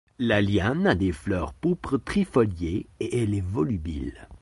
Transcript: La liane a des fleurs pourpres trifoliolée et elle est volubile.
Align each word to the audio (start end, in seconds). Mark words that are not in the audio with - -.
La 0.17 0.41
liane 0.41 0.87
a 0.87 0.95
des 0.95 1.11
fleurs 1.11 1.53
pourpres 1.53 1.99
trifoliolée 2.03 2.87
et 2.99 3.21
elle 3.21 3.35
est 3.35 3.39
volubile. 3.39 4.27